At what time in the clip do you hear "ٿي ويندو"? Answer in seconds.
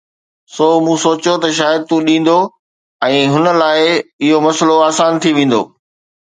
5.21-5.61